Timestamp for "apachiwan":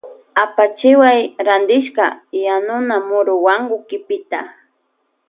0.43-1.19